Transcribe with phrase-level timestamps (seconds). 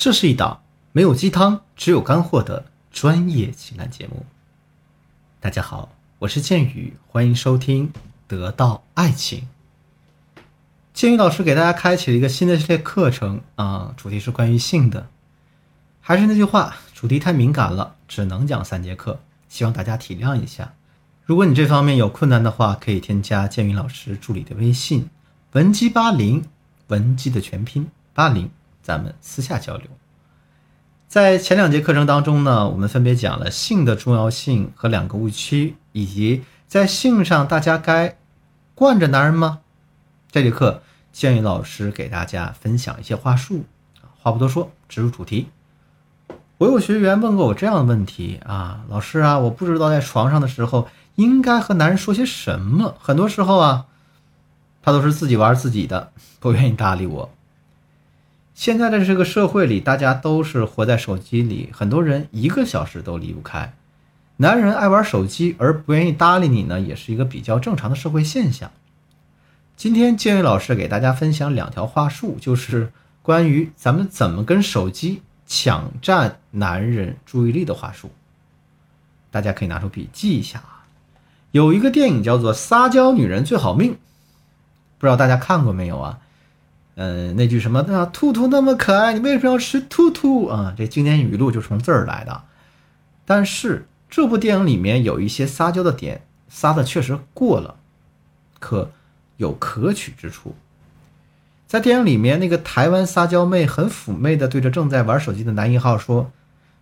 [0.00, 0.62] 这是一档
[0.92, 4.24] 没有鸡汤，只有干货的专业情感节目。
[5.40, 7.88] 大家好，我是剑宇，欢迎收听
[8.26, 9.46] 《得到爱情》。
[10.94, 15.06] 剑宇老师给大家开启了一个新的系列课程啊，主题是关于性的。
[16.00, 19.20] 还是那句话，主题太敏感了，只能讲三节课，
[19.50, 20.72] 希望大家体谅一下。
[21.26, 25.10] 如果你这方面有困难的话，可以添加剑宇老师助理的微信
[25.52, 26.46] 文姬八零，
[26.86, 28.50] 文姬的全拼八零。
[28.82, 29.86] 咱们私下交流。
[31.08, 38.16] 在前两节课程当中呢，我们分别讲了性的重要性和两个误区，以及在性上大家该
[38.74, 39.60] 惯着男人吗？
[40.30, 40.82] 这节课
[41.12, 43.64] 建议老师给大家分享一些话术。
[44.20, 45.48] 话不多说，直入主题。
[46.58, 52.94] 我有学员问过我这样的问题啊，老师啊，我不知道在床上的时候应该和男人说些什么。
[53.00, 53.86] 很多时候啊，
[54.82, 57.30] 他都是自己玩自己的，不愿意搭理我。
[58.60, 63.72] 现在的这个社会里，大家都是活在手机里，很多人一个小时都离不开。
[64.36, 68.70] 男人爱玩手机而不愿意搭理你呢，也是一个比较正常的社会现象。
[69.78, 78.10] 今天建宇老师给大家分享两条话术，就是关于咱们怎么跟手机抢占男人注意力的话术。
[79.30, 80.84] 大家可以拿出笔记一下啊。
[81.52, 83.92] 有一个电影叫做《撒娇女人最好命》，
[84.98, 86.18] 不知道大家看过没有啊？
[87.02, 90.74] 嗯，那句什么啊，兔兔那么可爱，你为什么要吃兔兔啊？
[90.76, 92.42] 这经典语录就从这儿来的。
[93.24, 97.76] 但是这部电影里面有一些撒娇的点，撒的确实过了，
[98.58, 98.90] 可
[99.38, 100.54] 有可取之处。
[101.66, 106.30] 在电影里面，那个台湾撒娇妹很妩媚的对着正在玩手机的男一号说：“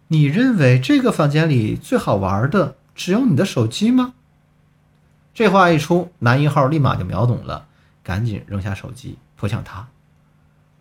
[0.08, 4.14] 你认为这个房间里最好玩的只有你的手机吗？”
[5.32, 7.66] 这话一出，男一号立马就秒懂了，
[8.02, 9.86] 赶紧扔下手机扑向他。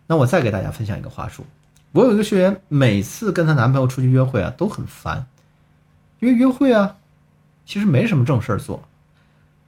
[0.08, 1.44] 那我再给大家分享一个话术。
[1.92, 5.26] 我有一个学员，每次跟她男朋友出去约会啊，都很烦，
[6.18, 6.96] 因为约会啊，
[7.64, 8.82] 其实没什么正事儿做，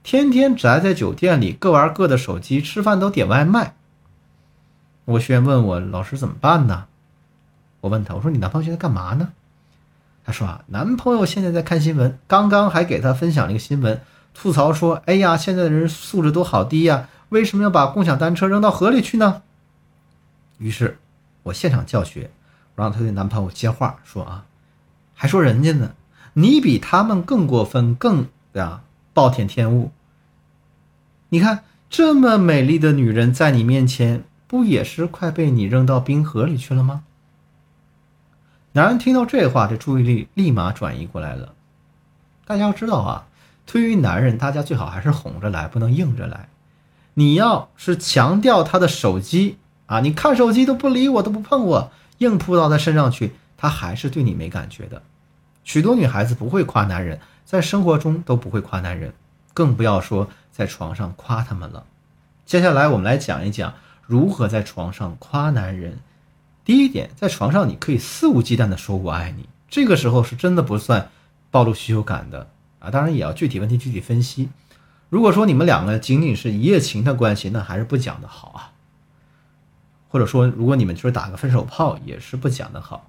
[0.03, 3.75] 天天宅在酒店里，各玩各的手机，吃饭都点外卖。
[5.05, 6.85] 我学员问我老师怎么办呢？
[7.81, 9.29] 我问他，我说你男朋友现在干嘛呢？
[10.23, 14.01] 他说啊，男朋友现在在看新闻，刚刚还给他分享了一个新闻，
[14.33, 19.41] 吐槽说，哎呀，现在的人素质都好低呀，为什么要把共享单车扔到河里去呢？
[20.61, 20.99] 于是，
[21.41, 22.29] 我现场教学，
[22.75, 24.45] 我让她的男朋友接话说啊，
[25.15, 25.95] 还说人家呢，
[26.33, 29.91] 你比他们更过分，更啊暴殄天物。
[31.29, 37.03] 你看这么美丽的女人在你面前，不也是快被你扔到冰河里去了吗？
[38.73, 41.55] 男人听到这话，这注意力立马转移过来了。
[42.45, 43.25] 大家要知道啊，
[43.65, 46.49] 对于男人，大家最好还是哄着来，不能硬着来。
[47.15, 49.57] 你要是强调他的手机。
[49.91, 49.99] 啊！
[49.99, 55.03] 你看手机都不理我，都不碰我，硬扑到他身上去，他还是对你没感觉的。
[55.65, 59.13] 许多女孩子不会夸男人，在生活中都不会夸男人，
[59.53, 61.83] 更不要说在床上夸他们了。
[62.45, 63.73] 接下来我们来讲一讲
[64.07, 65.99] 如何在床上夸男人。
[66.63, 71.09] 第一点，在床上你可以肆无忌惮地说我爱你，这个时候是真的不算
[71.49, 72.47] 暴露需求感的
[72.79, 72.89] 啊。
[72.89, 74.47] 当然也要具体问题具体分析。
[75.09, 78.71] 如果说你们两个仅仅是一夜情的关系，那还是不讲的好啊。
[80.11, 83.07] 或者说，如果你们就是打个分手炮，也是不讲的好。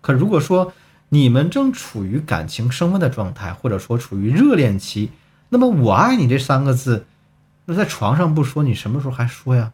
[0.00, 0.72] 可如果说
[1.10, 5.10] 你们正处于感情升温的状态，或者说处于热恋期，
[5.50, 7.04] 那么“我爱你”这三个字，
[7.66, 9.72] 那在床上不说，你什么时候还说呀？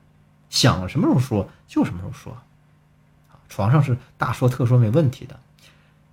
[0.50, 2.36] 想什么时候说就什么时候说。
[3.48, 5.38] 床上是大说特说没问题的。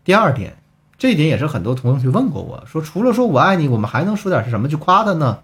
[0.04, 0.56] 第二点，
[0.98, 5.40] 这一点也是很多同学问过我说，除了说我爱你，我们还能说点什么去夸他呢？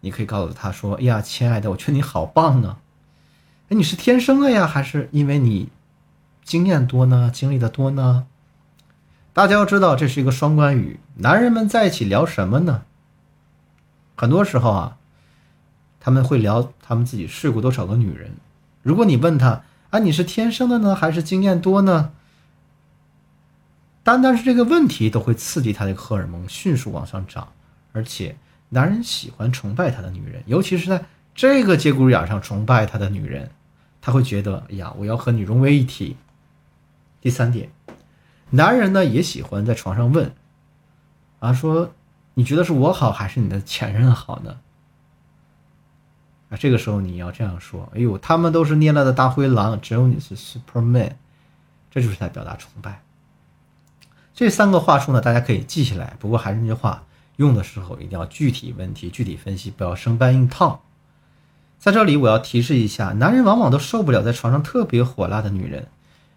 [0.00, 2.78] 你可以告诉他说：“哎呀，亲爱的，我觉得你好棒啊
[3.68, 5.68] 哎。”你是天生的呀，还是因为你
[6.44, 7.30] 经验多呢？
[7.32, 8.26] 经历的多呢？
[9.32, 11.00] 大家要知道，这是一个双关语。
[11.16, 12.82] 男人们在一起聊什么呢？
[14.14, 14.98] 很多时候啊，
[15.98, 18.32] 他们会聊他们自己睡过多少个女人。
[18.82, 22.12] 如果你问他啊，你是天生的呢，还是经验多呢？
[24.02, 27.52] 单单是这个问题都会刺激他的荷尔蒙迅速往上涨，
[27.92, 28.36] 而且
[28.70, 33.50] 男人喜欢崇拜他的女人，尤其是在这个节骨眼上崇拜他的女人。
[34.04, 36.16] 他会觉得，哎呀，我要和你融为一体。
[37.20, 37.70] 第三点，
[38.50, 40.34] 男人呢也喜欢在床上问，
[41.38, 41.92] 啊，说
[42.34, 44.58] 你觉得是我好还是你的前任好呢？
[46.50, 51.12] 啊，这个时候你要这样说，哎呦，他们都是捏了的大灰狼，只有你是 Superman，
[51.88, 53.02] 这就是在表达崇拜。
[54.34, 56.16] 这三个话术呢，大家可以记下来。
[56.18, 57.04] 不过还是那句话，
[57.36, 60.82] 用的时候一定要具体问题具体分析，不要生搬硬套。
[61.82, 65.88] 在这里，我要提示一下，男人往往都受不了在床上特别火辣的女人，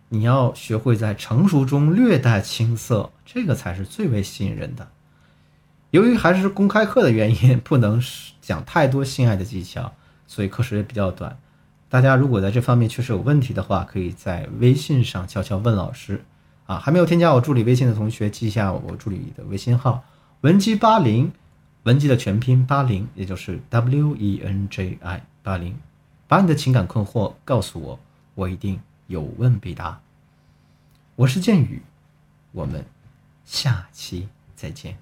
[0.10, 4.88] 你要学会在成熟中略带青涩，这个才是最为吸引人的。
[5.92, 8.02] 由于还是公开课的原因，不能
[8.42, 9.94] 讲太多性爱的技巧，
[10.26, 11.38] 所以课时也比较短。
[11.90, 16.26] 大家如果在这方面确实有问题的话，可以在微信上悄悄问老师。
[16.66, 20.04] 啊，还没有添加我助理微信的同学，记一下我助理的微信号：
[20.42, 21.32] 文姬八零，
[21.84, 25.80] 文姬的全拼八零，也就是 W E N J I 八零。
[26.28, 28.00] 把你的情感困惑告诉我，
[28.34, 30.02] 我一定有问必答。
[31.16, 31.84] 我是剑宇，
[32.52, 32.84] 我们
[33.46, 34.98] 下期再见。